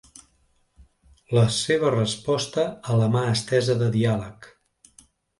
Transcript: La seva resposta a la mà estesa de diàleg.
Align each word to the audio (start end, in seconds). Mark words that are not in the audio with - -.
La 1.37 1.43
seva 1.57 1.91
resposta 1.95 2.63
a 2.93 2.95
la 3.01 3.09
mà 3.17 3.21
estesa 3.33 3.75
de 3.83 3.91
diàleg. 3.97 4.49